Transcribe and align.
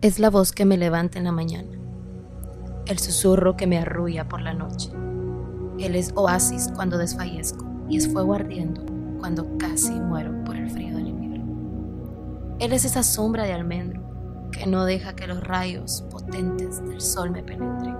Es 0.00 0.20
la 0.20 0.30
voz 0.30 0.52
que 0.52 0.64
me 0.64 0.76
levanta 0.76 1.18
en 1.18 1.24
la 1.24 1.32
mañana, 1.32 1.76
el 2.86 3.00
susurro 3.00 3.56
que 3.56 3.66
me 3.66 3.78
arrulla 3.78 4.28
por 4.28 4.40
la 4.40 4.54
noche. 4.54 4.92
Él 5.80 5.96
es 5.96 6.12
oasis 6.14 6.70
cuando 6.72 6.98
desfallezco 6.98 7.66
y 7.88 7.96
es 7.96 8.06
fuego 8.06 8.34
ardiendo 8.34 8.86
cuando 9.18 9.58
casi 9.58 9.98
muero 9.98 10.44
por 10.44 10.54
el 10.54 10.70
frío 10.70 10.96
del 10.96 11.08
invierno. 11.08 12.56
Él 12.60 12.72
es 12.74 12.84
esa 12.84 13.02
sombra 13.02 13.42
de 13.42 13.54
almendro 13.54 14.00
que 14.52 14.68
no 14.68 14.84
deja 14.84 15.16
que 15.16 15.26
los 15.26 15.42
rayos 15.42 16.04
potentes 16.12 16.80
del 16.86 17.00
sol 17.00 17.32
me 17.32 17.42
penetren. 17.42 17.96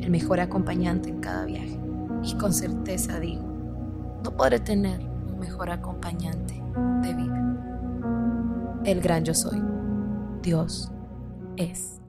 El 0.00 0.10
mejor 0.10 0.40
acompañante 0.40 1.10
en 1.10 1.20
cada 1.20 1.44
viaje. 1.44 1.78
Y 2.22 2.38
con 2.38 2.54
certeza 2.54 3.20
digo, 3.20 3.42
no 4.24 4.34
podré 4.34 4.60
tener 4.60 5.00
un 5.02 5.40
mejor 5.40 5.68
acompañante 5.68 6.54
de 7.02 7.14
vida. 7.14 7.54
El 8.86 9.02
gran 9.02 9.22
yo 9.22 9.34
soy. 9.34 9.75
Dios 10.46 10.92
es. 11.56 12.00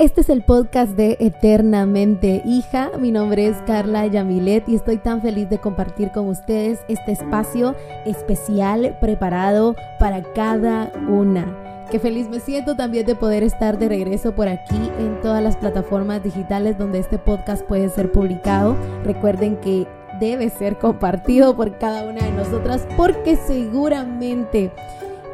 Este 0.00 0.22
es 0.22 0.30
el 0.30 0.42
podcast 0.42 0.96
de 0.96 1.16
Eternamente 1.20 2.42
Hija. 2.44 2.90
Mi 2.98 3.12
nombre 3.12 3.46
es 3.46 3.56
Carla 3.68 4.04
Yamilet 4.04 4.68
y 4.68 4.74
estoy 4.74 4.98
tan 4.98 5.22
feliz 5.22 5.48
de 5.48 5.58
compartir 5.58 6.10
con 6.10 6.26
ustedes 6.28 6.80
este 6.88 7.12
espacio 7.12 7.76
especial 8.04 8.98
preparado 9.00 9.76
para 10.00 10.24
cada 10.32 10.90
una. 11.08 11.86
Qué 11.88 12.00
feliz 12.00 12.28
me 12.28 12.40
siento 12.40 12.74
también 12.74 13.06
de 13.06 13.14
poder 13.14 13.44
estar 13.44 13.78
de 13.78 13.90
regreso 13.90 14.34
por 14.34 14.48
aquí 14.48 14.90
en 14.98 15.20
todas 15.20 15.40
las 15.40 15.56
plataformas 15.56 16.24
digitales 16.24 16.76
donde 16.76 16.98
este 16.98 17.16
podcast 17.16 17.62
puede 17.62 17.88
ser 17.90 18.10
publicado. 18.10 18.74
Recuerden 19.04 19.56
que 19.58 19.86
debe 20.18 20.50
ser 20.50 20.78
compartido 20.78 21.54
por 21.54 21.78
cada 21.78 22.08
una 22.08 22.24
de 22.24 22.32
nosotras 22.32 22.88
porque 22.96 23.36
seguramente 23.36 24.72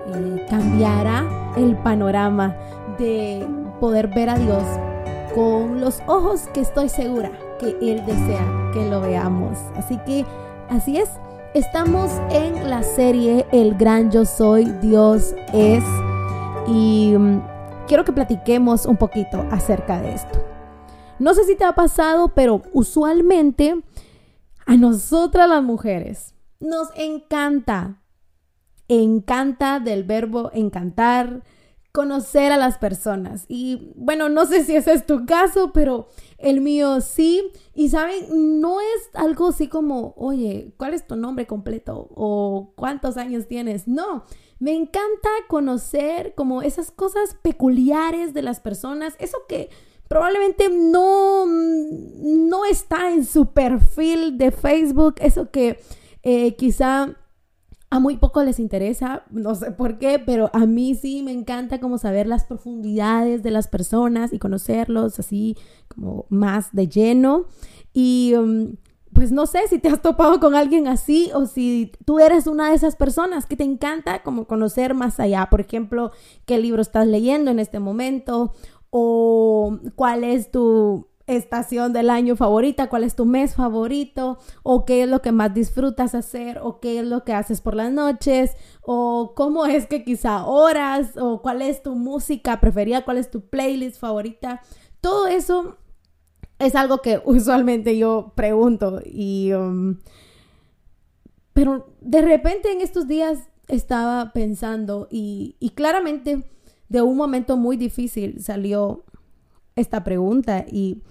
eh, 0.06 0.46
cambiará 0.48 1.24
el 1.56 1.76
panorama 1.76 2.56
de 2.98 3.46
poder 3.80 4.08
ver 4.08 4.30
a 4.30 4.38
Dios 4.38 4.62
con 5.34 5.80
los 5.80 6.00
ojos 6.06 6.48
que 6.52 6.60
estoy 6.60 6.88
segura 6.88 7.30
que 7.58 7.76
Él 7.80 8.04
desea 8.04 8.70
que 8.72 8.88
lo 8.88 9.00
veamos. 9.00 9.58
Así 9.76 9.98
que 10.04 10.26
así 10.68 10.98
es, 10.98 11.08
estamos 11.54 12.10
en 12.30 12.68
la 12.68 12.82
serie 12.82 13.46
El 13.52 13.74
gran 13.74 14.10
yo 14.10 14.24
soy, 14.24 14.64
Dios 14.82 15.34
es. 15.52 15.84
Y 16.66 17.14
mm, 17.16 17.40
quiero 17.86 18.04
que 18.04 18.12
platiquemos 18.12 18.86
un 18.86 18.96
poquito 18.96 19.44
acerca 19.50 20.00
de 20.00 20.14
esto. 20.14 20.44
No 21.18 21.34
sé 21.34 21.44
si 21.44 21.56
te 21.56 21.64
ha 21.64 21.74
pasado, 21.74 22.28
pero 22.28 22.62
usualmente 22.72 23.80
a 24.66 24.76
nosotras 24.76 25.48
las 25.48 25.62
mujeres 25.62 26.34
nos 26.60 26.88
encanta 26.96 28.01
encanta 29.00 29.80
del 29.80 30.04
verbo 30.04 30.50
encantar, 30.52 31.42
conocer 31.92 32.52
a 32.52 32.56
las 32.56 32.78
personas. 32.78 33.44
Y 33.48 33.92
bueno, 33.96 34.28
no 34.28 34.46
sé 34.46 34.64
si 34.64 34.74
ese 34.74 34.94
es 34.94 35.06
tu 35.06 35.26
caso, 35.26 35.72
pero 35.72 36.08
el 36.38 36.60
mío 36.60 37.00
sí. 37.00 37.52
Y 37.74 37.90
saben, 37.90 38.60
no 38.60 38.80
es 38.80 39.10
algo 39.14 39.48
así 39.48 39.68
como, 39.68 40.14
oye, 40.16 40.74
¿cuál 40.78 40.94
es 40.94 41.06
tu 41.06 41.16
nombre 41.16 41.46
completo? 41.46 42.08
O 42.14 42.72
cuántos 42.76 43.16
años 43.18 43.46
tienes. 43.46 43.86
No, 43.86 44.24
me 44.58 44.74
encanta 44.74 45.28
conocer 45.48 46.34
como 46.34 46.62
esas 46.62 46.90
cosas 46.90 47.36
peculiares 47.42 48.32
de 48.32 48.42
las 48.42 48.60
personas, 48.60 49.14
eso 49.18 49.38
que 49.48 49.70
probablemente 50.08 50.68
no, 50.68 51.46
no 51.46 52.64
está 52.64 53.12
en 53.12 53.24
su 53.24 53.52
perfil 53.52 54.38
de 54.38 54.50
Facebook, 54.50 55.14
eso 55.18 55.50
que 55.50 55.80
eh, 56.22 56.54
quizá 56.54 57.16
a 57.92 57.98
muy 57.98 58.16
poco 58.16 58.42
les 58.42 58.58
interesa, 58.58 59.22
no 59.30 59.54
sé 59.54 59.70
por 59.70 59.98
qué, 59.98 60.18
pero 60.18 60.48
a 60.54 60.64
mí 60.64 60.94
sí 60.94 61.22
me 61.22 61.30
encanta 61.30 61.78
como 61.78 61.98
saber 61.98 62.26
las 62.26 62.44
profundidades 62.44 63.42
de 63.42 63.50
las 63.50 63.68
personas 63.68 64.32
y 64.32 64.38
conocerlos 64.38 65.18
así 65.18 65.58
como 65.88 66.24
más 66.30 66.72
de 66.72 66.88
lleno. 66.88 67.44
Y 67.92 68.32
um, 68.34 68.76
pues 69.12 69.30
no 69.30 69.44
sé 69.44 69.68
si 69.68 69.78
te 69.78 69.90
has 69.90 70.00
topado 70.00 70.40
con 70.40 70.54
alguien 70.54 70.88
así 70.88 71.30
o 71.34 71.44
si 71.44 71.92
tú 72.06 72.18
eres 72.18 72.46
una 72.46 72.70
de 72.70 72.76
esas 72.76 72.96
personas 72.96 73.44
que 73.44 73.56
te 73.56 73.64
encanta 73.64 74.22
como 74.22 74.46
conocer 74.46 74.94
más 74.94 75.20
allá. 75.20 75.48
Por 75.50 75.60
ejemplo, 75.60 76.12
qué 76.46 76.56
libro 76.56 76.80
estás 76.80 77.06
leyendo 77.06 77.50
en 77.50 77.58
este 77.58 77.78
momento 77.78 78.54
o 78.88 79.78
cuál 79.96 80.24
es 80.24 80.50
tu 80.50 81.08
estación 81.26 81.92
del 81.92 82.10
año 82.10 82.36
favorita, 82.36 82.88
cuál 82.88 83.04
es 83.04 83.14
tu 83.14 83.24
mes 83.24 83.54
favorito, 83.54 84.38
o 84.62 84.84
qué 84.84 85.02
es 85.02 85.08
lo 85.08 85.22
que 85.22 85.32
más 85.32 85.54
disfrutas 85.54 86.14
hacer, 86.14 86.58
o 86.62 86.80
qué 86.80 86.98
es 86.98 87.06
lo 87.06 87.24
que 87.24 87.32
haces 87.32 87.60
por 87.60 87.74
las 87.74 87.92
noches, 87.92 88.52
o 88.82 89.34
cómo 89.34 89.66
es 89.66 89.86
que 89.86 90.04
quizá 90.04 90.44
horas, 90.44 91.16
o 91.16 91.42
cuál 91.42 91.62
es 91.62 91.82
tu 91.82 91.94
música 91.94 92.60
preferida, 92.60 93.04
cuál 93.04 93.18
es 93.18 93.30
tu 93.30 93.48
playlist 93.48 93.98
favorita. 93.98 94.60
Todo 95.00 95.26
eso 95.26 95.76
es 96.58 96.74
algo 96.74 96.98
que 96.98 97.20
usualmente 97.24 97.96
yo 97.96 98.32
pregunto 98.34 99.00
y... 99.04 99.52
Um, 99.52 99.98
pero 101.54 101.94
de 102.00 102.22
repente 102.22 102.72
en 102.72 102.80
estos 102.80 103.06
días 103.06 103.38
estaba 103.68 104.32
pensando 104.32 105.06
y, 105.10 105.56
y 105.60 105.70
claramente 105.70 106.44
de 106.88 107.02
un 107.02 107.16
momento 107.16 107.56
muy 107.56 107.76
difícil 107.76 108.42
salió 108.42 109.04
esta 109.76 110.04
pregunta 110.04 110.64
y 110.70 111.02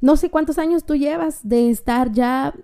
no 0.00 0.16
sé 0.16 0.30
cuántos 0.30 0.58
años 0.58 0.84
tú 0.84 0.96
llevas 0.96 1.40
de 1.48 1.70
estar 1.70 2.12
ya 2.12 2.54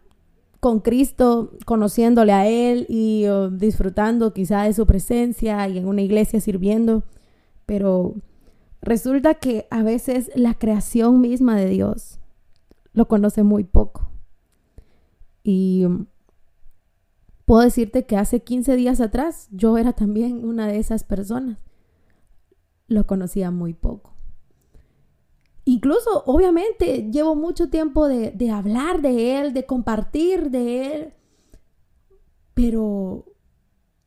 con 0.60 0.80
Cristo, 0.80 1.52
conociéndole 1.64 2.32
a 2.32 2.46
Él 2.46 2.84
y 2.88 3.26
uh, 3.28 3.50
disfrutando 3.50 4.34
quizá 4.34 4.64
de 4.64 4.74
su 4.74 4.86
presencia 4.86 5.66
y 5.68 5.78
en 5.78 5.88
una 5.88 6.02
iglesia 6.02 6.38
sirviendo, 6.40 7.02
pero 7.64 8.14
resulta 8.82 9.34
que 9.34 9.66
a 9.70 9.82
veces 9.82 10.30
la 10.34 10.54
creación 10.54 11.20
misma 11.20 11.56
de 11.56 11.66
Dios 11.66 12.20
lo 12.92 13.08
conoce 13.08 13.42
muy 13.42 13.64
poco. 13.64 14.10
Y 15.42 15.86
puedo 17.46 17.62
decirte 17.62 18.04
que 18.04 18.18
hace 18.18 18.40
15 18.40 18.76
días 18.76 19.00
atrás 19.00 19.48
yo 19.50 19.78
era 19.78 19.94
también 19.94 20.44
una 20.44 20.66
de 20.66 20.78
esas 20.78 21.04
personas. 21.04 21.58
Lo 22.86 23.06
conocía 23.06 23.50
muy 23.50 23.72
poco. 23.72 24.12
Incluso, 25.80 26.24
obviamente, 26.26 27.08
llevo 27.10 27.34
mucho 27.34 27.70
tiempo 27.70 28.06
de, 28.06 28.50
hablar 28.50 29.00
de 29.00 29.40
él, 29.40 29.54
de 29.54 29.64
compartir 29.64 30.50
de 30.50 30.94
él, 30.94 31.14
pero 32.52 33.24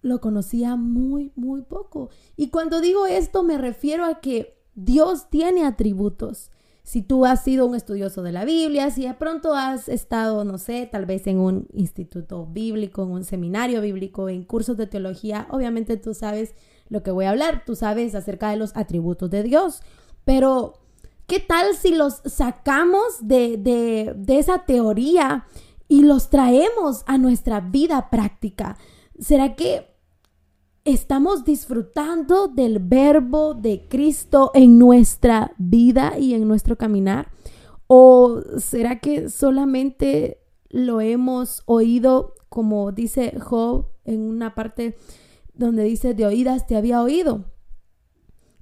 lo 0.04 0.22
conocía 0.22 0.76
muy, 0.76 1.32
muy 1.36 1.64
poco. 1.64 2.12
Y 2.38 2.50
cuando 2.50 2.80
digo 2.80 3.08
esto 3.08 3.42
me 3.42 3.58
refiero 3.58 4.06
a 4.06 4.20
que 4.20 4.62
Dios 4.76 5.32
tiene 5.32 5.66
atributos. 5.66 6.52
Si 6.84 7.02
tú 7.02 7.26
has 7.26 7.44
sido 7.44 7.66
un 7.66 7.74
estudioso 7.74 8.22
de 8.22 8.34
la 8.34 8.46
Biblia, 8.46 8.92
si 8.92 9.08
de 9.08 9.16
pronto 9.16 9.56
has 9.56 9.90
estado, 9.90 10.44
no 10.44 10.60
sé, 10.60 10.88
tal 10.92 11.08
vez 11.08 11.26
en 11.26 11.40
un 11.40 11.66
instituto 11.74 12.46
bíblico, 12.46 13.02
en 13.02 13.10
un 13.10 13.24
seminario 13.24 13.82
bíblico, 13.82 14.30
en 14.30 14.44
cursos 14.44 14.78
de 14.78 14.86
teología, 14.86 15.48
obviamente 15.50 15.98
tú 15.98 16.14
sabes 16.14 16.54
lo 16.88 17.02
que 17.02 17.10
voy 17.10 17.26
a 17.26 17.32
hablar, 17.32 17.64
tú 17.66 17.76
sabes 17.76 18.14
acerca 18.14 18.52
de 18.52 18.58
los 18.58 18.76
atributos 18.76 19.32
de 19.32 19.42
Dios. 19.42 19.82
Pero 20.24 20.83
¿Qué 21.34 21.40
tal 21.40 21.76
si 21.76 21.96
los 21.96 22.22
sacamos 22.26 23.18
de, 23.28 24.16
esa 24.28 24.66
teoría 24.66 25.48
y 25.88 26.04
los 26.04 26.30
traemos 26.30 27.02
a 27.08 27.18
nuestra 27.18 27.60
vida 27.60 28.12
práctica? 28.12 28.78
¿Será 29.18 29.56
que 29.56 29.98
estamos 30.86 31.44
disfrutando 31.44 32.50
del 32.50 32.78
verbo 32.78 33.56
de 33.56 33.88
Cristo 33.90 34.52
en 34.54 34.78
nuestra 34.78 35.56
vida 35.58 36.20
y 36.20 36.36
en 36.36 36.48
nuestro 36.48 36.78
caminar? 36.78 37.32
¿O 37.88 38.40
será 38.60 39.00
que 39.00 39.28
solamente 39.32 40.40
lo 40.70 41.02
hemos 41.02 41.64
oído 41.66 42.36
como 42.48 42.92
dice 42.92 43.40
Job 43.40 43.88
en 44.06 44.22
una 44.22 44.54
parte 44.54 44.96
donde 45.56 45.82
dice 45.82 46.14
de 46.14 46.28
oídas 46.28 46.68
te 46.68 46.76
había 46.76 47.02
oído? 47.02 47.46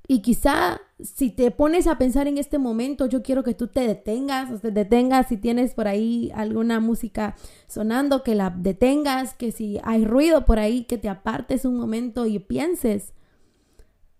Y 0.08 0.22
quizá 0.22 0.80
si 1.04 1.30
te 1.30 1.52
pones 1.52 1.88
a 1.88 1.98
pensar 1.98 2.28
en 2.28 2.38
este 2.38 2.58
momento, 2.58 3.06
yo 3.06 3.22
quiero 3.24 3.44
que 3.44 3.54
tú 3.54 3.68
te 3.68 3.82
detengas, 3.82 4.52
o 4.52 4.60
te 4.60 4.72
detengas 4.72 5.28
si 5.28 5.38
tienes 5.38 5.74
por 5.74 5.88
ahí 5.88 6.32
alguna 6.34 6.80
música 6.80 7.36
sonando, 7.68 8.24
que 8.24 8.36
la 8.36 8.50
detengas, 8.50 9.34
que 9.34 9.52
si 9.52 9.80
hay 9.84 10.06
ruido 10.06 10.46
por 10.46 10.60
ahí, 10.60 10.86
que 10.86 10.98
te 10.98 11.10
apartes 11.10 11.66
un 11.66 11.78
momento 11.78 12.26
y 12.26 12.40
pienses, 12.40 13.14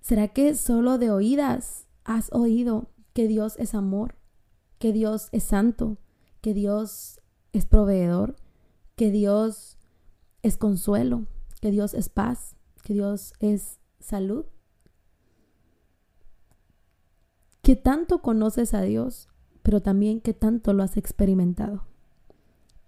¿será 0.02 0.30
que 0.30 0.56
solo 0.56 0.98
de 0.98 1.12
oídas 1.12 1.88
has 2.04 2.32
oído 2.34 2.90
que 3.14 3.28
Dios 3.28 3.56
es 3.58 3.76
amor, 3.76 4.16
que 4.80 4.92
Dios 4.94 5.30
es 5.32 5.44
santo, 5.44 5.98
que 6.42 6.54
Dios 6.54 7.22
es 7.54 7.66
proveedor, 7.66 8.36
que 8.96 9.12
Dios 9.12 9.78
es 10.42 10.58
consuelo, 10.58 11.26
que 11.62 11.72
Dios 11.72 11.94
es 11.94 12.10
paz, 12.10 12.56
que 12.84 12.94
Dios 12.94 13.34
es 13.40 13.80
salud? 14.00 14.46
¿Qué 17.72 17.78
tanto 17.78 18.22
conoces 18.22 18.74
a 18.74 18.82
Dios, 18.82 19.30
pero 19.64 19.80
también 19.80 20.20
qué 20.20 20.34
tanto 20.34 20.74
lo 20.74 20.84
has 20.84 20.98
experimentado, 20.98 21.86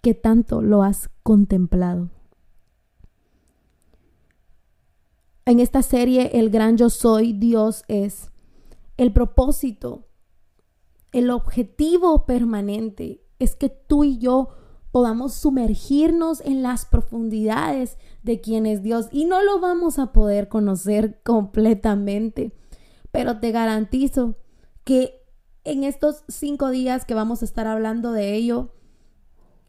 qué 0.01 0.13
tanto 0.13 0.61
lo 0.61 0.83
has 0.83 1.09
contemplado. 1.23 2.09
En 5.45 5.61
esta 5.61 5.83
serie 5.83 6.31
El 6.37 6.49
gran 6.49 6.75
yo 6.75 6.89
soy, 6.89 7.31
Dios 7.31 7.85
es, 7.87 8.29
el 8.97 9.13
propósito, 9.13 10.05
el 11.13 11.29
objetivo 11.29 12.25
permanente 12.25 13.23
es 13.39 13.55
que 13.55 13.69
tú 13.69 14.03
y 14.03 14.17
yo 14.17 14.49
podamos 14.91 15.33
sumergirnos 15.33 16.41
en 16.41 16.61
las 16.61 16.83
profundidades 16.83 17.97
de 18.21 18.41
quién 18.41 18.65
es 18.65 18.83
Dios 18.83 19.07
y 19.13 19.23
no 19.23 19.43
lo 19.43 19.61
vamos 19.61 19.97
a 19.97 20.11
poder 20.11 20.49
conocer 20.49 21.21
completamente, 21.23 22.51
pero 23.13 23.39
te 23.39 23.53
garantizo 23.53 24.35
que 24.83 25.21
en 25.63 25.83
estos 25.83 26.23
cinco 26.27 26.69
días 26.69 27.05
que 27.05 27.13
vamos 27.13 27.41
a 27.41 27.45
estar 27.45 27.67
hablando 27.67 28.11
de 28.11 28.35
ello, 28.35 28.69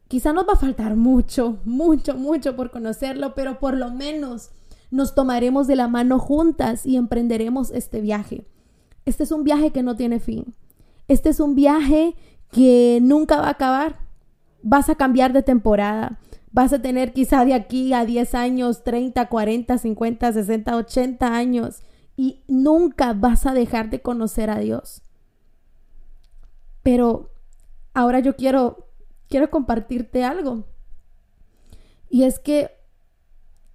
quizá 0.08 0.32
nos 0.32 0.46
va 0.46 0.54
a 0.54 0.58
faltar 0.58 0.96
mucho, 0.96 1.58
mucho, 1.64 2.14
mucho 2.16 2.56
por 2.56 2.70
conocerlo, 2.70 3.34
pero 3.34 3.60
por 3.60 3.76
lo 3.76 3.90
menos 3.90 4.50
nos 4.90 5.14
tomaremos 5.14 5.66
de 5.66 5.76
la 5.76 5.88
mano 5.88 6.18
juntas 6.18 6.84
y 6.86 6.96
emprenderemos 6.96 7.70
este 7.70 8.00
viaje. 8.00 8.46
Este 9.04 9.24
es 9.24 9.32
un 9.32 9.44
viaje 9.44 9.70
que 9.70 9.82
no 9.82 9.96
tiene 9.96 10.20
fin. 10.20 10.54
Este 11.08 11.28
es 11.28 11.40
un 11.40 11.54
viaje 11.54 12.14
que 12.50 12.98
nunca 13.02 13.36
va 13.36 13.48
a 13.48 13.50
acabar. 13.50 13.98
Vas 14.62 14.88
a 14.88 14.94
cambiar 14.94 15.32
de 15.32 15.42
temporada. 15.42 16.18
Vas 16.52 16.72
a 16.72 16.80
tener 16.80 17.12
quizá 17.12 17.44
de 17.44 17.54
aquí 17.54 17.92
a 17.92 18.04
10 18.04 18.34
años, 18.34 18.84
30, 18.84 19.28
40, 19.28 19.78
50, 19.78 20.32
60, 20.32 20.76
80 20.76 21.36
años 21.36 21.82
y 22.16 22.42
nunca 22.46 23.12
vas 23.12 23.46
a 23.46 23.54
dejar 23.54 23.90
de 23.90 24.02
conocer 24.02 24.50
a 24.50 24.58
Dios. 24.58 25.02
Pero 26.82 27.32
ahora 27.92 28.20
yo 28.20 28.36
quiero 28.36 28.84
quiero 29.28 29.50
compartirte 29.50 30.24
algo. 30.24 30.64
Y 32.08 32.24
es 32.24 32.38
que 32.38 32.70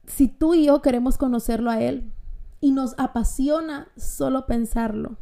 si 0.05 0.27
tú 0.27 0.53
y 0.53 0.67
yo 0.67 0.81
queremos 0.81 1.17
conocerlo 1.17 1.69
a 1.69 1.81
Él 1.81 2.11
y 2.61 2.71
nos 2.71 2.97
apasiona 2.97 3.89
solo 3.97 4.45
pensarlo, 4.45 5.17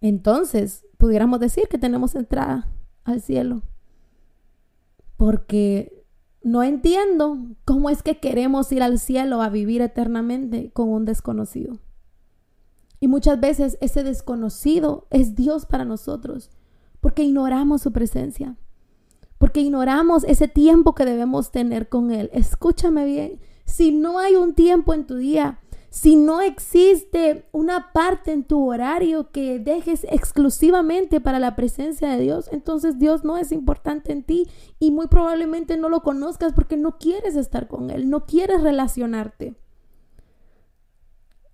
entonces 0.00 0.86
pudiéramos 0.96 1.40
decir 1.40 1.64
que 1.68 1.78
tenemos 1.78 2.14
entrada 2.14 2.68
al 3.04 3.20
cielo. 3.20 3.62
Porque 5.16 5.99
no 6.42 6.62
entiendo 6.62 7.38
cómo 7.64 7.90
es 7.90 8.02
que 8.02 8.18
queremos 8.18 8.72
ir 8.72 8.82
al 8.82 8.98
cielo 8.98 9.42
a 9.42 9.48
vivir 9.48 9.82
eternamente 9.82 10.70
con 10.72 10.88
un 10.88 11.04
desconocido. 11.04 11.78
Y 12.98 13.08
muchas 13.08 13.40
veces 13.40 13.78
ese 13.80 14.02
desconocido 14.02 15.06
es 15.10 15.34
Dios 15.34 15.66
para 15.66 15.84
nosotros, 15.84 16.50
porque 17.00 17.22
ignoramos 17.24 17.82
su 17.82 17.92
presencia, 17.92 18.56
porque 19.38 19.60
ignoramos 19.60 20.24
ese 20.24 20.48
tiempo 20.48 20.94
que 20.94 21.06
debemos 21.06 21.50
tener 21.50 21.88
con 21.88 22.10
Él. 22.10 22.30
Escúchame 22.32 23.06
bien, 23.06 23.40
si 23.64 23.92
no 23.92 24.18
hay 24.18 24.36
un 24.36 24.54
tiempo 24.54 24.92
en 24.92 25.06
tu 25.06 25.16
día 25.16 25.60
si 25.90 26.14
no 26.14 26.40
existe 26.40 27.48
una 27.50 27.92
parte 27.92 28.32
en 28.32 28.44
tu 28.44 28.70
horario 28.70 29.30
que 29.32 29.58
dejes 29.58 30.04
exclusivamente 30.04 31.20
para 31.20 31.40
la 31.40 31.56
presencia 31.56 32.10
de 32.10 32.22
Dios, 32.22 32.48
entonces 32.52 32.98
Dios 32.98 33.24
no 33.24 33.36
es 33.36 33.50
importante 33.50 34.12
en 34.12 34.22
ti 34.22 34.48
y 34.78 34.92
muy 34.92 35.08
probablemente 35.08 35.76
no 35.76 35.88
lo 35.88 36.02
conozcas 36.02 36.52
porque 36.52 36.76
no 36.76 36.98
quieres 36.98 37.34
estar 37.34 37.66
con 37.66 37.90
Él, 37.90 38.08
no 38.08 38.24
quieres 38.24 38.62
relacionarte. 38.62 39.56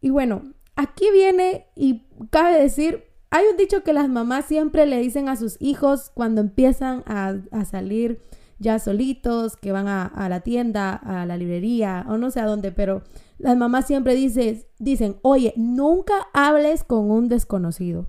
Y 0.03 0.11
bueno, 0.11 0.53
aquí 0.77 1.07
viene 1.11 1.67
y 1.75 2.07
cabe 2.31 2.61
decir, 2.61 3.05
hay 3.31 3.47
un 3.51 3.57
dicho 3.57 3.83
que 3.83 3.93
las 3.93 4.09
mamás 4.09 4.45
siempre 4.45 4.87
le 4.87 5.01
dicen 5.01 5.29
a 5.29 5.37
sus 5.37 5.57
hijos 5.61 6.11
cuando 6.15 6.41
empiezan 6.43 7.03
a, 7.07 7.65
salir 7.65 8.21
ya 8.59 8.79
solitos, 8.79 9.57
que 9.57 9.73
van 9.73 9.89
a, 9.89 10.29
la 10.29 10.41
tienda, 10.41 10.95
a 10.95 11.27
la 11.27 11.37
librería 11.37 12.07
o 12.09 12.17
no 12.17 12.31
sé 12.31 12.41
a 12.41 12.47
dónde, 12.47 12.73
pero 12.73 13.03
las 13.39 13.57
mamás 13.57 13.87
siempre 13.87 14.15
dicen, 14.15 15.17
oye, 15.23 15.53
nunca 15.57 16.15
hables 16.33 16.85
con 16.85 17.11
un 17.11 17.29
desconocido. 17.29 18.07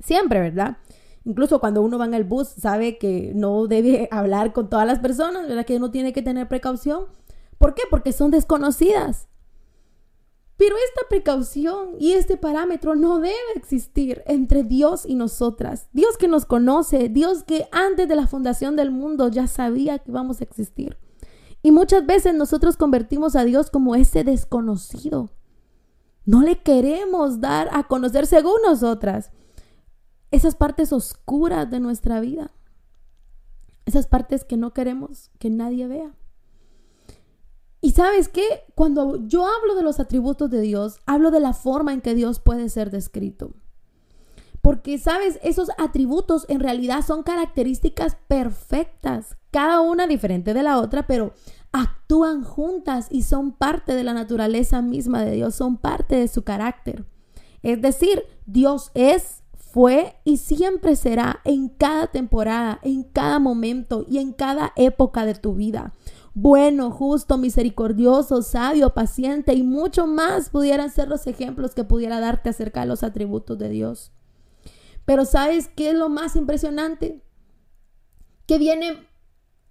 Siempre, 0.00 0.40
¿verdad? 0.40 0.78
Incluso 1.24 1.60
cuando 1.60 1.82
uno 1.82 1.98
va 1.98 2.06
en 2.06 2.14
el 2.14 2.24
bus, 2.24 2.48
sabe 2.48 2.98
que 2.98 3.32
no 3.34 3.66
debe 3.66 4.08
hablar 4.12 4.52
con 4.52 4.68
todas 4.68 4.86
las 4.86 4.98
personas, 4.98 5.48
¿verdad? 5.48 5.64
Que 5.64 5.76
uno 5.76 5.90
tiene 5.90 6.12
que 6.12 6.22
tener 6.22 6.48
precaución. 6.48 7.04
¿Por 7.58 7.74
qué? 7.74 7.82
Porque 7.90 8.12
son 8.12 8.30
desconocidas. 8.30 9.27
Pero 10.58 10.74
esta 10.76 11.08
precaución 11.08 11.90
y 12.00 12.14
este 12.14 12.36
parámetro 12.36 12.96
no 12.96 13.20
debe 13.20 13.36
existir 13.54 14.24
entre 14.26 14.64
Dios 14.64 15.06
y 15.06 15.14
nosotras. 15.14 15.88
Dios 15.92 16.18
que 16.18 16.26
nos 16.26 16.46
conoce, 16.46 17.08
Dios 17.08 17.44
que 17.44 17.68
antes 17.70 18.08
de 18.08 18.16
la 18.16 18.26
fundación 18.26 18.74
del 18.74 18.90
mundo 18.90 19.28
ya 19.28 19.46
sabía 19.46 20.00
que 20.00 20.10
íbamos 20.10 20.40
a 20.40 20.44
existir. 20.44 20.98
Y 21.62 21.70
muchas 21.70 22.04
veces 22.06 22.34
nosotros 22.34 22.76
convertimos 22.76 23.36
a 23.36 23.44
Dios 23.44 23.70
como 23.70 23.94
ese 23.94 24.24
desconocido. 24.24 25.30
No 26.24 26.42
le 26.42 26.60
queremos 26.60 27.40
dar 27.40 27.68
a 27.72 27.86
conocer 27.86 28.26
según 28.26 28.60
nosotras 28.64 29.30
esas 30.32 30.56
partes 30.56 30.92
oscuras 30.92 31.70
de 31.70 31.78
nuestra 31.78 32.18
vida. 32.18 32.50
Esas 33.86 34.08
partes 34.08 34.44
que 34.44 34.56
no 34.56 34.74
queremos 34.74 35.30
que 35.38 35.50
nadie 35.50 35.86
vea. 35.86 36.16
Y 37.80 37.92
sabes 37.92 38.28
qué? 38.28 38.64
Cuando 38.74 39.16
yo 39.26 39.46
hablo 39.46 39.74
de 39.74 39.82
los 39.82 40.00
atributos 40.00 40.50
de 40.50 40.60
Dios, 40.60 40.98
hablo 41.06 41.30
de 41.30 41.40
la 41.40 41.52
forma 41.52 41.92
en 41.92 42.00
que 42.00 42.14
Dios 42.14 42.40
puede 42.40 42.68
ser 42.68 42.90
descrito. 42.90 43.52
Porque, 44.60 44.98
sabes, 44.98 45.38
esos 45.42 45.70
atributos 45.78 46.44
en 46.48 46.60
realidad 46.60 47.04
son 47.06 47.22
características 47.22 48.16
perfectas, 48.26 49.36
cada 49.52 49.80
una 49.80 50.06
diferente 50.06 50.52
de 50.52 50.62
la 50.64 50.78
otra, 50.78 51.06
pero 51.06 51.32
actúan 51.72 52.42
juntas 52.42 53.06
y 53.10 53.22
son 53.22 53.52
parte 53.52 53.94
de 53.94 54.04
la 54.04 54.14
naturaleza 54.14 54.82
misma 54.82 55.24
de 55.24 55.32
Dios, 55.32 55.54
son 55.54 55.76
parte 55.76 56.16
de 56.16 56.28
su 56.28 56.42
carácter. 56.42 57.04
Es 57.62 57.80
decir, 57.80 58.24
Dios 58.46 58.90
es, 58.94 59.42
fue 59.56 60.16
y 60.24 60.38
siempre 60.38 60.96
será 60.96 61.40
en 61.44 61.68
cada 61.68 62.08
temporada, 62.08 62.80
en 62.82 63.04
cada 63.04 63.38
momento 63.38 64.04
y 64.08 64.18
en 64.18 64.32
cada 64.32 64.72
época 64.76 65.24
de 65.24 65.34
tu 65.34 65.54
vida. 65.54 65.92
Bueno, 66.40 66.92
justo, 66.92 67.36
misericordioso, 67.36 68.42
sabio, 68.42 68.94
paciente 68.94 69.54
y 69.54 69.64
mucho 69.64 70.06
más 70.06 70.50
pudieran 70.50 70.88
ser 70.88 71.08
los 71.08 71.26
ejemplos 71.26 71.74
que 71.74 71.82
pudiera 71.82 72.20
darte 72.20 72.50
acerca 72.50 72.82
de 72.82 72.86
los 72.86 73.02
atributos 73.02 73.58
de 73.58 73.68
Dios. 73.68 74.12
Pero 75.04 75.24
¿sabes 75.24 75.66
qué 75.66 75.90
es 75.90 75.96
lo 75.96 76.08
más 76.08 76.36
impresionante? 76.36 77.24
Que 78.46 78.56
viene 78.56 79.08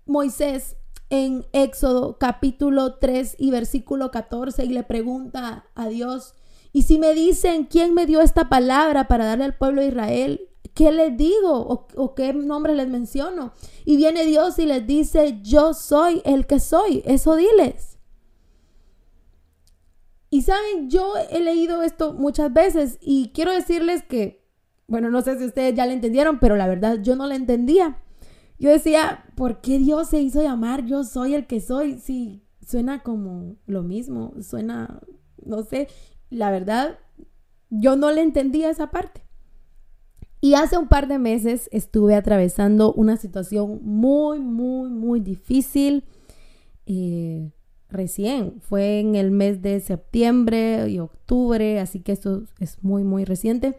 Moisés 0.06 0.76
en 1.10 1.46
Éxodo 1.54 2.18
capítulo 2.18 2.96
3 2.96 3.38
y 3.40 3.50
versículo 3.50 4.12
14 4.12 4.66
y 4.66 4.68
le 4.68 4.84
pregunta 4.84 5.70
a 5.74 5.88
Dios, 5.88 6.34
y 6.74 6.82
si 6.82 7.00
me 7.00 7.14
dicen 7.14 7.64
quién 7.64 7.94
me 7.94 8.06
dio 8.06 8.20
esta 8.20 8.50
palabra 8.50 9.08
para 9.08 9.24
darle 9.24 9.46
al 9.46 9.56
pueblo 9.56 9.80
de 9.80 9.88
Israel, 9.88 10.50
¿qué 10.78 10.92
les 10.92 11.18
digo 11.18 11.88
o, 11.96 12.14
qué 12.14 12.32
nombre 12.34 12.76
les 12.76 12.88
menciono? 12.88 13.52
Y 13.84 13.98
viene 13.98 14.26
Dios 14.26 14.60
y 14.60 14.68
les 14.68 14.86
dice, 14.86 15.40
yo 15.42 15.74
soy 15.74 16.22
el 16.24 16.46
que 16.46 16.60
soy, 16.60 17.02
eso 17.06 17.36
diles. 17.36 17.98
Y 20.30 20.44
saben, 20.44 20.90
yo 20.90 21.14
he 21.32 21.40
leído 21.40 21.82
esto 21.82 22.14
muchas 22.14 22.54
veces 22.54 23.00
y 23.02 23.32
quiero 23.34 23.52
decirles 23.52 24.04
que 24.04 24.48
bueno, 24.88 25.10
no 25.10 25.22
sé 25.22 25.38
si 25.38 25.46
ustedes 25.46 25.76
ya 25.76 25.86
le 25.86 25.94
entendieron, 25.94 26.40
pero 26.40 26.56
la 26.56 26.68
verdad 26.68 27.00
yo 27.02 27.16
no 27.16 27.28
la 27.28 27.36
entendía. 27.36 27.98
Yo 28.58 28.70
decía, 28.70 29.26
¿por 29.36 29.62
qué 29.62 29.80
Dios 29.80 30.10
se 30.10 30.22
hizo 30.22 30.42
llamar 30.42 30.86
yo 30.86 31.04
soy 31.04 31.36
el 31.36 31.46
que 31.46 31.60
soy? 31.60 32.00
Si 32.00 32.44
suena 32.66 33.04
como 33.04 33.58
lo 33.66 33.84
mismo, 33.84 34.34
suena, 34.42 35.02
no 35.44 35.64
sé, 35.64 35.90
la 36.30 36.52
verdad, 36.52 37.00
yo 37.70 37.98
no 37.98 38.12
le 38.12 38.22
entendía 38.22 38.70
esa 38.70 38.90
parte. 38.90 39.27
Y 40.40 40.54
hace 40.54 40.78
un 40.78 40.88
par 40.88 41.08
de 41.08 41.18
meses 41.20 41.70
estuve 41.72 42.16
atravesando 42.16 42.94
una 42.94 43.18
situación 43.18 43.80
muy, 43.84 44.40
muy, 44.40 44.90
muy 44.90 45.20
difícil. 45.20 46.04
Eh, 46.86 47.52
recién, 47.90 48.62
fue 48.62 49.00
en 49.00 49.16
el 49.16 49.32
mes 49.32 49.62
de 49.62 49.80
septiembre 49.80 50.90
y 50.90 51.00
octubre, 51.00 51.80
así 51.80 52.02
que 52.02 52.12
esto 52.12 52.44
es 52.60 52.84
muy, 52.84 53.04
muy 53.04 53.26
reciente 53.26 53.76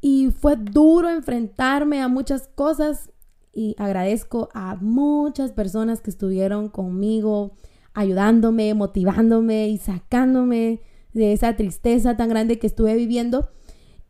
y 0.00 0.30
fue 0.30 0.56
duro 0.56 1.10
enfrentarme 1.10 2.00
a 2.00 2.08
muchas 2.08 2.48
cosas 2.48 3.10
y 3.52 3.74
agradezco 3.78 4.48
a 4.54 4.76
muchas 4.76 5.52
personas 5.52 6.00
que 6.00 6.10
estuvieron 6.10 6.68
conmigo 6.68 7.52
ayudándome, 7.92 8.72
motivándome 8.74 9.68
y 9.68 9.78
sacándome 9.78 10.80
de 11.12 11.32
esa 11.32 11.56
tristeza 11.56 12.16
tan 12.16 12.28
grande 12.28 12.58
que 12.58 12.68
estuve 12.68 12.94
viviendo. 12.94 13.48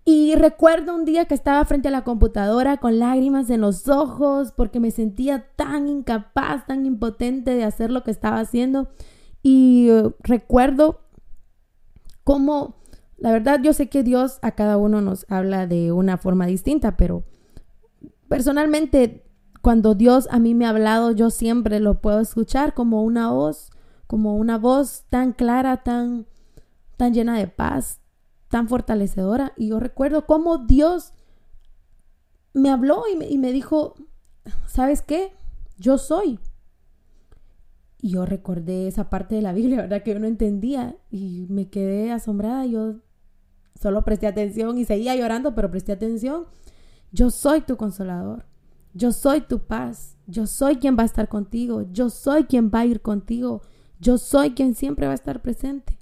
Y 0.04 0.34
recuerdo 0.34 0.94
un 0.94 1.04
día 1.04 1.26
que 1.26 1.34
estaba 1.34 1.64
frente 1.64 1.88
a 1.88 1.92
la 1.92 2.04
computadora 2.04 2.78
con 2.78 2.98
lágrimas 2.98 3.50
en 3.50 3.60
los 3.60 3.86
ojos 3.88 4.52
porque 4.56 4.80
me 4.80 4.90
sentía 4.90 5.46
tan 5.56 5.88
incapaz, 5.88 6.66
tan 6.66 6.86
impotente 6.86 7.54
de 7.54 7.64
hacer 7.64 7.90
lo 7.90 8.02
que 8.02 8.10
estaba 8.10 8.40
haciendo. 8.40 8.88
Y 9.42 9.88
eh, 9.90 10.10
recuerdo 10.22 11.00
cómo 12.24 12.80
la 13.20 13.32
verdad, 13.32 13.60
yo 13.62 13.74
sé 13.74 13.90
que 13.90 14.02
Dios 14.02 14.38
a 14.40 14.52
cada 14.52 14.78
uno 14.78 15.02
nos 15.02 15.26
habla 15.28 15.66
de 15.66 15.92
una 15.92 16.16
forma 16.16 16.46
distinta, 16.46 16.96
pero 16.96 17.22
personalmente, 18.28 19.26
cuando 19.60 19.94
Dios 19.94 20.26
a 20.30 20.38
mí 20.38 20.54
me 20.54 20.64
ha 20.64 20.70
hablado, 20.70 21.12
yo 21.12 21.28
siempre 21.28 21.80
lo 21.80 22.00
puedo 22.00 22.20
escuchar 22.20 22.72
como 22.72 23.02
una 23.02 23.30
voz, 23.30 23.70
como 24.06 24.36
una 24.36 24.56
voz 24.56 25.04
tan 25.10 25.34
clara, 25.34 25.82
tan, 25.82 26.26
tan 26.96 27.12
llena 27.12 27.36
de 27.36 27.46
paz, 27.46 27.99
tan 28.50 28.68
fortalecedora. 28.68 29.54
Y 29.56 29.68
yo 29.68 29.80
recuerdo 29.80 30.26
cómo 30.26 30.58
Dios 30.58 31.14
me 32.52 32.68
habló 32.68 33.04
y 33.08 33.38
me, 33.38 33.52
dijo, 33.52 33.94
¿sabes 34.66 35.00
qué? 35.00 35.32
Yo 35.78 35.96
soy. 35.96 36.38
Y 38.02 38.10
yo 38.10 38.26
recordé 38.26 38.88
esa 38.88 39.08
parte 39.08 39.36
de 39.36 39.42
la 39.42 39.52
Biblia, 39.52 39.76
¿verdad? 39.82 40.02
Que 40.02 40.12
yo 40.12 40.20
no 40.20 40.26
entendía 40.26 40.96
y 41.10 41.46
me 41.48 41.70
quedé 41.70 42.12
asombrada. 42.12 42.66
Yo 42.66 42.96
solo 43.80 44.04
presté 44.04 44.26
atención 44.26 44.76
y 44.76 44.84
seguía 44.84 45.16
llorando, 45.16 45.54
pero 45.54 45.70
presté 45.70 45.92
atención. 45.92 46.46
Yo 47.12 47.30
soy 47.30 47.62
tu 47.62 47.76
consolador. 47.76 48.46
Yo 48.92 49.12
soy 49.12 49.42
tu 49.42 49.60
paz. 49.60 50.16
Yo 50.26 50.46
soy 50.46 50.76
quien 50.76 50.96
va 50.98 51.04
a 51.04 51.06
estar 51.06 51.28
contigo. 51.28 51.82
Yo 51.92 52.10
soy 52.10 52.44
quien 52.44 52.70
va 52.74 52.80
a 52.80 52.86
ir 52.86 53.00
contigo. 53.00 53.62
Yo 54.00 54.18
soy 54.18 54.54
quien 54.54 54.74
siempre 54.74 55.06
va 55.06 55.12
a 55.12 55.16
estar 55.16 55.40
presente. 55.40 55.99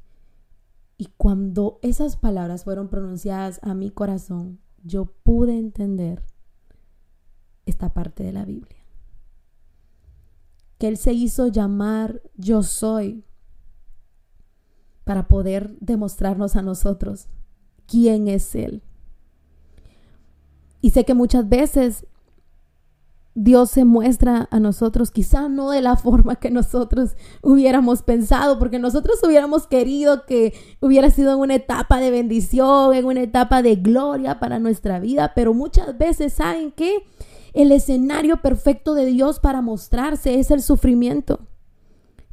Y 0.98 1.06
cuando 1.16 1.78
esas 1.80 2.16
palabras 2.16 2.64
fueron 2.64 2.88
pronunciadas 2.88 3.60
a 3.62 3.72
mi 3.72 3.90
corazón, 3.90 4.60
yo 4.84 5.06
pude 5.06 5.58
entender 5.58 6.22
esta 7.64 7.94
parte 7.94 8.24
de 8.24 8.32
la 8.32 8.44
Biblia 8.44 8.78
que 10.78 10.88
Él 10.88 10.96
se 10.96 11.12
hizo 11.12 11.48
llamar 11.48 12.22
yo 12.36 12.62
soy 12.62 13.24
para 15.04 15.26
poder 15.26 15.76
demostrarnos 15.80 16.56
a 16.56 16.62
nosotros 16.62 17.28
quién 17.86 18.28
es 18.28 18.54
Él. 18.54 18.82
Y 20.80 20.90
sé 20.90 21.04
que 21.04 21.14
muchas 21.14 21.48
veces 21.48 22.06
Dios 23.40 23.70
se 23.70 23.84
muestra 23.84 24.48
a 24.50 24.58
nosotros, 24.58 25.12
quizá 25.12 25.48
no 25.48 25.70
de 25.70 25.80
la 25.80 25.94
forma 25.94 26.34
que 26.34 26.50
nosotros 26.50 27.16
hubiéramos 27.40 28.02
pensado, 28.02 28.58
porque 28.58 28.80
nosotros 28.80 29.20
hubiéramos 29.24 29.68
querido 29.68 30.26
que 30.26 30.54
hubiera 30.80 31.08
sido 31.10 31.34
en 31.34 31.38
una 31.38 31.54
etapa 31.54 32.00
de 32.00 32.10
bendición, 32.10 32.94
en 32.94 33.04
una 33.04 33.22
etapa 33.22 33.62
de 33.62 33.76
gloria 33.76 34.40
para 34.40 34.58
nuestra 34.58 34.98
vida, 34.98 35.34
pero 35.36 35.54
muchas 35.54 35.96
veces, 35.96 36.32
¿saben 36.32 36.72
qué? 36.72 37.04
El 37.52 37.70
escenario 37.70 38.42
perfecto 38.42 38.94
de 38.94 39.06
Dios 39.06 39.38
para 39.38 39.62
mostrarse 39.62 40.40
es 40.40 40.50
el 40.50 40.60
sufrimiento. 40.60 41.46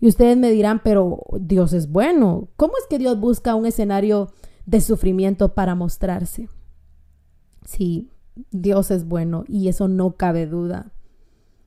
Y 0.02 0.08
ustedes 0.08 0.38
me 0.38 0.50
dirán, 0.50 0.82
pero 0.84 1.22
Dios 1.40 1.74
es 1.74 1.92
bueno. 1.92 2.48
¿Cómo 2.56 2.74
es 2.80 2.88
que 2.90 2.98
Dios 2.98 3.20
busca 3.20 3.54
un 3.54 3.68
escenario 3.68 4.32
de 4.66 4.82
sufrimiento 4.82 5.54
para 5.54 5.76
mostrarse? 5.76 6.50
Sí, 7.64 8.10
Dios 8.50 8.90
es 8.90 9.08
bueno 9.08 9.44
y 9.48 9.68
eso 9.68 9.88
no 9.88 10.16
cabe 10.16 10.48
duda. 10.48 10.92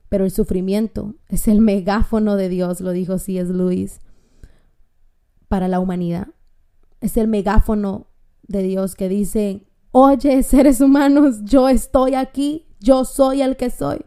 Pero 0.09 0.25
el 0.25 0.31
sufrimiento 0.31 1.15
es 1.29 1.49
el 1.49 1.61
megáfono 1.61 2.37
de 2.37 2.49
Dios, 2.49 2.81
lo 2.81 2.93
dijo 2.93 3.19
C.S. 3.19 3.53
Luis, 3.53 4.00
para 5.49 5.69
la 5.69 5.81
humanidad. 5.81 6.29
Es 7.00 7.17
el 7.17 7.29
megáfono 7.29 8.07
de 8.43 8.62
Dios 8.62 8.95
que 8.95 9.09
dice, 9.09 9.67
oye, 9.93 10.43
seres 10.43 10.81
humanos, 10.81 11.45
yo 11.45 11.69
estoy 11.69 12.15
aquí 12.15 12.69
yo 12.81 13.05
soy 13.05 13.43
el 13.43 13.57
que 13.57 13.71
soy. 13.71 14.05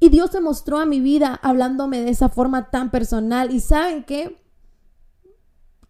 Y 0.00 0.08
Dios 0.08 0.30
se 0.30 0.40
mostró 0.40 0.78
a 0.78 0.86
mi 0.86 1.00
vida 1.00 1.38
hablándome 1.42 2.00
de 2.00 2.10
esa 2.10 2.28
forma 2.28 2.70
tan 2.70 2.90
personal. 2.90 3.52
Y 3.52 3.60
saben 3.60 4.04
qué? 4.04 4.40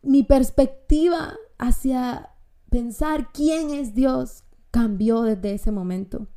Mi 0.03 0.23
perspectiva 0.23 1.35
hacia 1.59 2.31
pensar 2.71 3.33
quién 3.33 3.71
es 3.71 3.95
Dios 3.95 4.45
cambió 4.71 5.23
desde 5.23 5.55
ese 5.55 5.71
momento. 5.71 6.29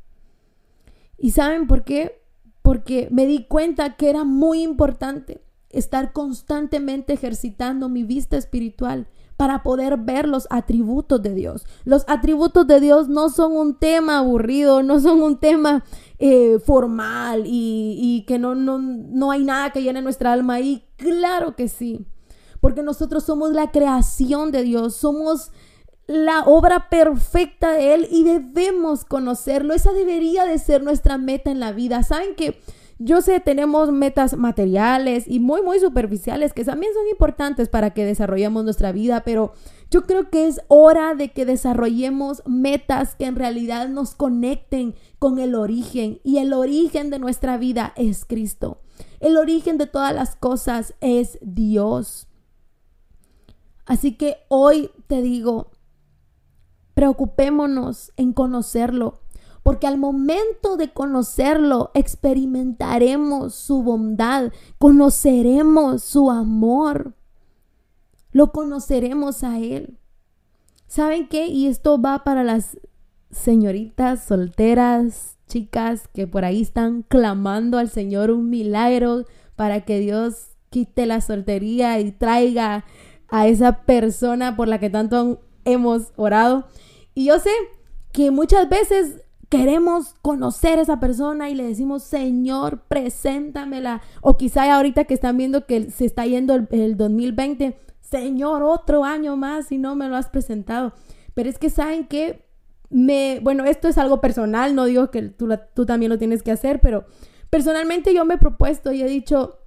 ¿Y 1.17 1.31
saben 1.31 1.67
por 1.67 1.83
qué? 1.83 2.23
Porque 2.67 3.07
me 3.11 3.25
di 3.25 3.45
cuenta 3.45 3.95
que 3.95 4.09
era 4.09 4.25
muy 4.25 4.61
importante 4.61 5.41
estar 5.69 6.11
constantemente 6.11 7.13
ejercitando 7.13 7.87
mi 7.87 8.03
vista 8.03 8.35
espiritual 8.35 9.07
para 9.37 9.63
poder 9.63 9.95
ver 9.95 10.27
los 10.27 10.47
atributos 10.49 11.21
de 11.21 11.33
Dios. 11.33 11.65
Los 11.85 12.03
atributos 12.09 12.67
de 12.67 12.81
Dios 12.81 13.07
no 13.07 13.29
son 13.29 13.53
un 13.53 13.79
tema 13.79 14.17
aburrido, 14.17 14.83
no 14.83 14.99
son 14.99 15.21
un 15.21 15.37
tema 15.37 15.85
eh, 16.19 16.59
formal 16.59 17.43
y, 17.45 18.25
que 18.27 18.37
no, 18.37 18.53
no, 18.53 18.79
no 18.79 19.31
hay 19.31 19.45
nada 19.45 19.69
que 19.69 19.81
llene 19.81 20.01
nuestra 20.01 20.33
alma 20.33 20.55
ahí. 20.55 20.83
Claro 20.97 21.55
que 21.55 21.69
sí, 21.69 22.05
porque 22.59 22.83
nosotros 22.83 23.23
somos 23.23 23.53
la 23.53 23.71
creación 23.71 24.51
de 24.51 24.63
Dios, 24.63 24.93
somos 24.93 25.53
la 26.07 26.43
obra 26.43 26.89
perfecta 26.89 27.73
de 27.73 27.93
Él 27.93 28.07
y 28.09 28.23
debemos 28.23 29.05
conocerlo. 29.05 29.73
Esa 29.73 29.91
debería 29.91 30.45
de 30.45 30.57
ser 30.57 30.81
nuestra 30.81 31.17
meta 31.17 31.51
en 31.51 31.59
la 31.59 31.73
vida. 31.73 32.01
¿Saben 32.03 32.33
que 32.35 32.59
yo 32.99 33.21
sé, 33.21 33.39
tenemos 33.39 33.91
metas 33.91 34.35
materiales 34.35 35.25
y 35.27 35.39
muy, 35.39 35.61
muy 35.61 35.79
superficiales 35.79 36.53
que 36.53 36.63
también 36.63 36.93
son 36.93 37.07
importantes 37.07 37.69
para 37.69 37.91
que 37.91 38.05
desarrollemos 38.05 38.63
nuestra 38.63 38.91
vida, 38.91 39.21
pero 39.23 39.53
yo 39.91 40.03
creo 40.03 40.31
que 40.31 40.47
es 40.47 40.61
hora 40.67 41.13
de 41.13 41.31
que 41.31 41.45
desarrollemos 41.45 42.41
metas 42.47 43.13
que 43.13 43.25
en 43.25 43.35
realidad 43.35 43.87
nos 43.87 44.15
conecten 44.15 44.95
con 45.19 45.37
el 45.37 45.53
origen 45.53 46.19
y 46.23 46.39
el 46.39 46.53
origen 46.53 47.11
de 47.11 47.19
nuestra 47.19 47.57
vida 47.57 47.93
es 47.97 48.25
Cristo. 48.25 48.81
El 49.19 49.37
origen 49.37 49.77
de 49.77 49.85
todas 49.85 50.15
las 50.15 50.35
cosas 50.35 50.95
es 50.99 51.37
Dios. 51.41 52.27
Así 53.85 54.13
que 54.13 54.37
hoy 54.49 54.89
te 55.05 55.21
digo, 55.21 55.69
preocupémonos 56.97 58.11
en 58.17 58.33
conocerlo 58.33 59.19
porque 59.61 59.85
al 59.85 59.99
momento 59.99 60.77
de 60.77 60.89
conocerlo 60.89 61.91
experimentaremos 61.93 63.53
su 63.53 63.83
bondad, 63.83 64.51
conoceremos 64.79 66.01
su 66.01 66.31
amor, 66.31 67.13
lo 68.31 68.51
conoceremos 68.51 69.43
a 69.43 69.59
Él. 69.59 69.99
¿Saben 70.87 71.27
qué? 71.27 71.45
Y 71.45 71.67
esto 71.67 72.01
va 72.01 72.23
para 72.23 72.43
las 72.43 72.79
señoritas 73.29 74.23
solteras, 74.23 75.37
chicas 75.47 76.07
que 76.07 76.25
por 76.25 76.45
ahí 76.45 76.63
están 76.63 77.03
clamando 77.03 77.77
al 77.77 77.91
Señor 77.91 78.31
un 78.31 78.49
milagro 78.49 79.25
para 79.55 79.81
que 79.81 79.99
Dios 79.99 80.55
quite 80.71 81.05
la 81.05 81.21
soltería 81.21 81.99
y 81.99 82.11
traiga 82.11 82.85
a 83.27 83.47
esa 83.47 83.83
persona 83.83 84.55
por 84.55 84.67
la 84.67 84.79
que 84.79 84.89
tanto 84.89 85.41
hemos 85.67 86.13
orado. 86.15 86.65
Y 87.17 87.25
yo 87.25 87.39
sé 87.39 87.49
que 88.11 88.29
muchas 88.29 88.69
veces 88.69 89.23
queremos 89.49 90.13
conocer 90.21 90.77
a 90.77 90.83
esa 90.83 90.99
persona 90.99 91.49
y 91.49 91.55
le 91.55 91.63
decimos, 91.63 92.03
Señor, 92.03 92.83
preséntamela. 92.87 94.03
O 94.21 94.37
quizá 94.37 94.71
ahorita 94.71 95.05
que 95.05 95.15
están 95.15 95.35
viendo 95.35 95.65
que 95.65 95.89
se 95.89 96.05
está 96.05 96.27
yendo 96.27 96.53
el, 96.53 96.95
2020, 96.95 97.75
Señor, 98.01 98.61
otro 98.61 99.03
año 99.03 99.35
más 99.35 99.71
y 99.71 99.79
no 99.79 99.95
me 99.95 100.07
lo 100.07 100.15
has 100.15 100.29
presentado. 100.29 100.93
Pero 101.33 101.49
es 101.49 101.57
que 101.57 101.71
saben 101.71 102.05
que 102.05 102.45
me, 102.91 103.39
bueno, 103.41 103.65
esto 103.65 103.87
es 103.87 103.97
algo 103.97 104.21
personal, 104.21 104.75
no 104.75 104.85
digo 104.85 105.09
que 105.09 105.23
tú, 105.23 105.49
tú 105.73 105.87
también 105.87 106.11
lo 106.11 106.19
tienes 106.19 106.43
que 106.43 106.51
hacer, 106.51 106.79
pero 106.81 107.05
personalmente 107.49 108.13
yo 108.13 108.25
me 108.25 108.35
he 108.35 108.37
propuesto 108.37 108.91
y 108.91 109.01
he 109.01 109.07
dicho, 109.07 109.57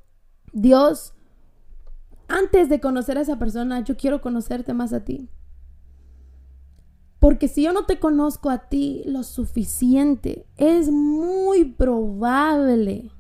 Dios, 0.53 1.15
antes 2.29 2.69
de 2.69 2.79
conocer 2.79 3.19
a 3.19 3.23
esa 3.23 3.41
persona, 3.41 3.83
yo 3.83 3.97
quiero 3.97 4.21
conocerte 4.21 4.73
más 4.73 4.93
a 4.93 5.05
ti. 5.05 5.29
Porque 7.21 7.49
si 7.49 7.63
yo 7.63 7.75
no 7.75 7.85
te 7.85 8.01
conozco 8.01 8.49
a 8.49 8.71
ti 8.71 9.03
lo 9.05 9.23
suficiente, 9.25 10.47
es 10.57 10.91
muy 10.91 11.67
probable 11.67 13.13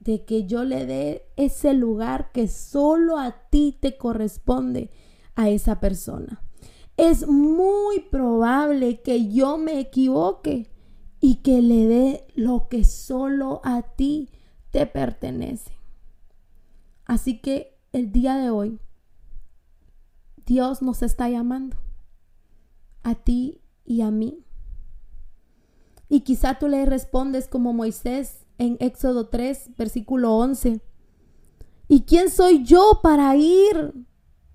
de 0.00 0.24
que 0.24 0.44
yo 0.44 0.64
le 0.64 0.84
dé 0.86 1.30
ese 1.36 1.72
lugar 1.72 2.32
que 2.32 2.48
solo 2.48 3.18
a 3.18 3.48
ti 3.48 3.78
te 3.80 3.96
corresponde 3.96 4.90
a 5.36 5.48
esa 5.48 5.78
persona. 5.78 6.42
Es 6.96 7.28
muy 7.28 8.00
probable 8.00 9.00
que 9.02 9.32
yo 9.32 9.56
me 9.56 9.78
equivoque 9.78 10.72
y 11.20 11.36
que 11.36 11.62
le 11.62 11.86
dé 11.86 12.26
lo 12.34 12.66
que 12.68 12.82
solo 12.82 13.60
a 13.62 13.82
ti 13.82 14.30
te 14.72 14.84
pertenece. 14.86 15.72
Así 17.04 17.40
que 17.40 17.78
el 17.92 18.10
día 18.10 18.36
de 18.36 18.50
hoy, 18.50 18.80
Dios 20.44 20.82
nos 20.82 21.02
está 21.02 21.28
llamando 21.28 21.76
a 23.02 23.14
ti 23.14 23.60
y 23.84 24.02
a 24.02 24.10
mí. 24.10 24.44
Y 26.08 26.20
quizá 26.20 26.58
tú 26.58 26.68
le 26.68 26.84
respondes 26.84 27.48
como 27.48 27.72
Moisés 27.72 28.44
en 28.58 28.76
Éxodo 28.80 29.28
3, 29.28 29.70
versículo 29.76 30.36
11. 30.36 30.82
¿Y 31.88 32.02
quién 32.02 32.30
soy 32.30 32.64
yo 32.64 33.00
para 33.02 33.34
ir? 33.36 33.94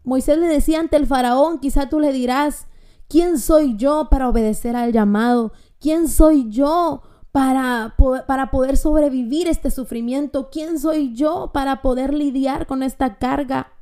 Moisés 0.03 0.37
le 0.37 0.47
decía 0.47 0.79
ante 0.79 0.97
el 0.97 1.07
faraón, 1.07 1.59
quizá 1.59 1.89
tú 1.89 1.99
le 1.99 2.13
dirás, 2.13 2.67
¿quién 3.07 3.39
soy 3.39 3.75
yo 3.75 4.07
para 4.09 4.29
obedecer 4.29 4.75
al 4.75 4.93
llamado? 4.93 5.51
¿Quién 5.79 6.07
soy 6.07 6.49
yo 6.49 7.01
para, 7.31 7.95
para 8.25 8.49
poder 8.49 8.77
sobrevivir 8.77 9.47
este 9.47 9.69
sufrimiento? 9.69 10.49
¿Quién 10.49 10.79
soy 10.79 11.13
yo 11.13 11.51
para 11.53 11.81
poder 11.81 12.13
lidiar 12.13 12.67
con 12.67 12.83
esta 12.83 13.17
carga? 13.17 13.73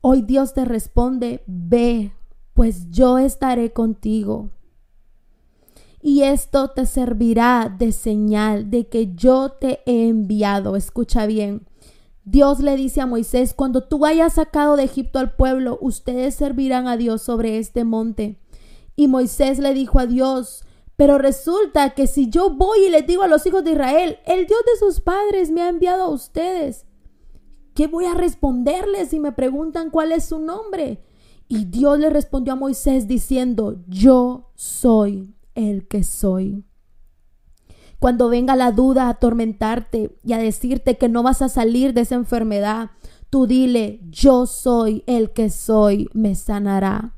Hoy 0.00 0.22
Dios 0.22 0.54
te 0.54 0.64
responde, 0.64 1.44
ve, 1.46 2.12
pues 2.60 2.90
yo 2.90 3.16
estaré 3.16 3.72
contigo. 3.72 4.50
Y 6.02 6.24
esto 6.24 6.68
te 6.68 6.84
servirá 6.84 7.74
de 7.78 7.90
señal 7.90 8.68
de 8.68 8.86
que 8.86 9.14
yo 9.14 9.52
te 9.52 9.80
he 9.86 10.08
enviado. 10.08 10.76
Escucha 10.76 11.24
bien. 11.24 11.66
Dios 12.26 12.60
le 12.60 12.76
dice 12.76 13.00
a 13.00 13.06
Moisés, 13.06 13.54
cuando 13.54 13.84
tú 13.84 14.04
hayas 14.04 14.34
sacado 14.34 14.76
de 14.76 14.82
Egipto 14.82 15.18
al 15.18 15.36
pueblo, 15.36 15.78
ustedes 15.80 16.34
servirán 16.34 16.86
a 16.86 16.98
Dios 16.98 17.22
sobre 17.22 17.56
este 17.56 17.84
monte. 17.84 18.38
Y 18.94 19.08
Moisés 19.08 19.58
le 19.58 19.72
dijo 19.72 19.98
a 19.98 20.04
Dios, 20.04 20.62
pero 20.96 21.16
resulta 21.16 21.94
que 21.94 22.06
si 22.06 22.28
yo 22.28 22.50
voy 22.50 22.88
y 22.88 22.90
les 22.90 23.06
digo 23.06 23.22
a 23.22 23.28
los 23.28 23.46
hijos 23.46 23.64
de 23.64 23.72
Israel, 23.72 24.18
el 24.26 24.46
Dios 24.46 24.60
de 24.66 24.78
sus 24.78 25.00
padres 25.00 25.50
me 25.50 25.62
ha 25.62 25.70
enviado 25.70 26.02
a 26.02 26.08
ustedes, 26.10 26.84
¿qué 27.72 27.86
voy 27.86 28.04
a 28.04 28.12
responderles 28.12 29.08
si 29.08 29.18
me 29.18 29.32
preguntan 29.32 29.88
cuál 29.88 30.12
es 30.12 30.26
su 30.26 30.38
nombre? 30.38 31.02
Y 31.52 31.64
Dios 31.64 31.98
le 31.98 32.10
respondió 32.10 32.52
a 32.52 32.56
Moisés 32.56 33.08
diciendo, 33.08 33.82
yo 33.88 34.52
soy 34.54 35.34
el 35.56 35.88
que 35.88 36.04
soy. 36.04 36.64
Cuando 37.98 38.28
venga 38.28 38.54
la 38.54 38.70
duda 38.70 39.06
a 39.06 39.10
atormentarte 39.10 40.16
y 40.24 40.32
a 40.32 40.38
decirte 40.38 40.96
que 40.96 41.08
no 41.08 41.24
vas 41.24 41.42
a 41.42 41.48
salir 41.48 41.92
de 41.92 42.02
esa 42.02 42.14
enfermedad, 42.14 42.92
tú 43.30 43.48
dile, 43.48 43.98
yo 44.10 44.46
soy 44.46 45.02
el 45.08 45.32
que 45.32 45.50
soy, 45.50 46.08
me 46.12 46.36
sanará. 46.36 47.16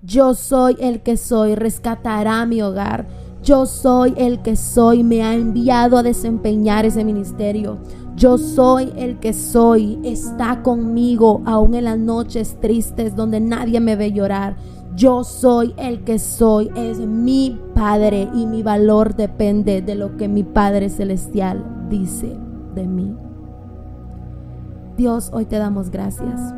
Yo 0.00 0.34
soy 0.34 0.76
el 0.78 1.02
que 1.02 1.16
soy, 1.16 1.56
rescatará 1.56 2.46
mi 2.46 2.62
hogar. 2.62 3.08
Yo 3.42 3.66
soy 3.66 4.14
el 4.16 4.40
que 4.40 4.54
soy, 4.54 5.02
me 5.02 5.24
ha 5.24 5.34
enviado 5.34 5.98
a 5.98 6.04
desempeñar 6.04 6.86
ese 6.86 7.04
ministerio. 7.04 7.78
Yo 8.14 8.38
soy 8.38 8.92
el 8.96 9.18
que 9.18 9.32
soy, 9.32 9.98
está 10.04 10.62
conmigo 10.62 11.42
aún 11.44 11.74
en 11.74 11.84
las 11.84 11.98
noches 11.98 12.60
tristes 12.60 13.16
donde 13.16 13.40
nadie 13.40 13.80
me 13.80 13.96
ve 13.96 14.12
llorar. 14.12 14.56
Yo 14.94 15.24
soy 15.24 15.74
el 15.76 16.04
que 16.04 16.20
soy, 16.20 16.70
es 16.76 16.98
mi 16.98 17.58
Padre 17.74 18.28
y 18.32 18.46
mi 18.46 18.62
valor 18.62 19.16
depende 19.16 19.82
de 19.82 19.96
lo 19.96 20.16
que 20.16 20.28
mi 20.28 20.44
Padre 20.44 20.88
Celestial 20.88 21.88
dice 21.88 22.36
de 22.76 22.86
mí. 22.86 23.16
Dios, 24.96 25.30
hoy 25.32 25.46
te 25.46 25.56
damos 25.56 25.90
gracias. 25.90 26.54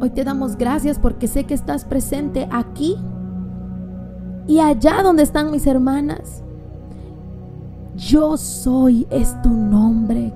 Hoy 0.00 0.10
te 0.10 0.24
damos 0.24 0.56
gracias 0.56 0.98
porque 0.98 1.28
sé 1.28 1.44
que 1.44 1.54
estás 1.54 1.84
presente 1.84 2.48
aquí 2.50 2.96
y 4.46 4.60
allá 4.60 5.02
donde 5.02 5.22
están 5.22 5.50
mis 5.50 5.66
hermanas. 5.66 6.42
Yo 7.96 8.36
soy 8.36 9.06
es 9.10 9.40
tu 9.42 9.50
nombre. 9.50 10.32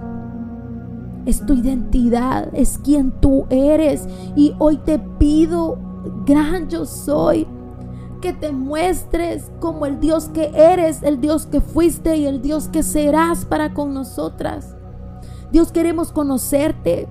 Es 1.26 1.44
tu 1.44 1.54
identidad, 1.54 2.48
es 2.54 2.78
quien 2.78 3.10
tú 3.10 3.46
eres. 3.50 4.08
Y 4.34 4.54
hoy 4.58 4.78
te 4.78 4.98
pido, 4.98 5.78
gran 6.24 6.68
yo 6.68 6.86
soy, 6.86 7.46
que 8.20 8.32
te 8.32 8.52
muestres 8.52 9.50
como 9.60 9.84
el 9.86 10.00
Dios 10.00 10.28
que 10.28 10.50
eres, 10.54 11.02
el 11.02 11.20
Dios 11.20 11.46
que 11.46 11.60
fuiste 11.60 12.16
y 12.16 12.26
el 12.26 12.40
Dios 12.40 12.68
que 12.68 12.82
serás 12.82 13.44
para 13.44 13.74
con 13.74 13.92
nosotras. 13.92 14.74
Dios 15.52 15.72
queremos 15.72 16.12
conocerte, 16.12 17.08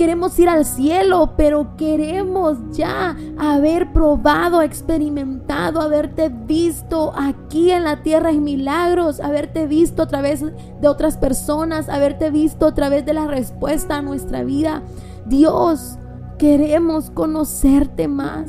queremos 0.00 0.38
ir 0.38 0.48
al 0.48 0.64
cielo, 0.64 1.34
pero 1.36 1.76
queremos 1.76 2.56
ya 2.72 3.14
haber 3.36 3.92
probado, 3.92 4.62
experimentado, 4.62 5.78
haberte 5.78 6.30
visto 6.30 7.12
aquí 7.14 7.70
en 7.70 7.84
la 7.84 8.02
tierra 8.02 8.30
en 8.30 8.42
milagros, 8.42 9.20
haberte 9.20 9.66
visto 9.66 10.00
a 10.00 10.08
través 10.08 10.40
de 10.40 10.88
otras 10.88 11.18
personas, 11.18 11.90
haberte 11.90 12.30
visto 12.30 12.68
a 12.68 12.74
través 12.74 13.04
de 13.04 13.12
la 13.12 13.26
respuesta 13.26 13.98
a 13.98 14.00
nuestra 14.00 14.42
vida. 14.42 14.82
Dios, 15.26 15.98
queremos 16.38 17.10
conocerte 17.10 18.08
más. 18.08 18.48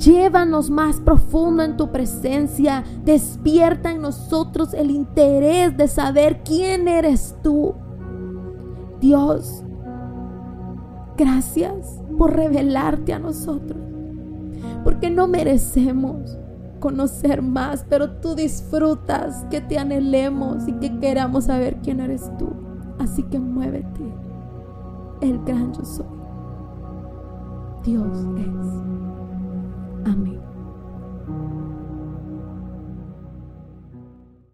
Llévanos 0.00 0.70
más 0.70 0.96
profundo 0.98 1.62
en 1.62 1.76
tu 1.76 1.92
presencia. 1.92 2.82
Despierta 3.04 3.92
en 3.92 4.02
nosotros 4.02 4.74
el 4.74 4.90
interés 4.90 5.76
de 5.76 5.86
saber 5.86 6.42
quién 6.42 6.88
eres 6.88 7.36
tú. 7.44 7.74
Dios, 9.00 9.62
Gracias 11.16 12.00
por 12.18 12.34
revelarte 12.34 13.12
a 13.12 13.18
nosotros, 13.18 13.80
porque 14.82 15.10
no 15.10 15.28
merecemos 15.28 16.38
conocer 16.80 17.40
más, 17.40 17.86
pero 17.88 18.10
tú 18.20 18.34
disfrutas 18.34 19.44
que 19.50 19.60
te 19.60 19.78
anhelemos 19.78 20.68
y 20.68 20.72
que 20.74 20.98
queramos 20.98 21.44
saber 21.44 21.78
quién 21.82 22.00
eres 22.00 22.30
tú. 22.38 22.50
Así 22.98 23.22
que 23.22 23.38
muévete, 23.38 24.02
el 25.20 25.42
gran 25.44 25.72
yo 25.72 25.84
soy. 25.84 26.06
Dios 27.84 28.26
es. 28.38 28.94